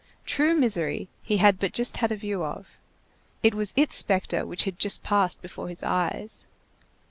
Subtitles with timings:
[0.25, 2.79] True misery he had but just had a view of.
[3.43, 6.43] It was its spectre which had just passed before his eyes.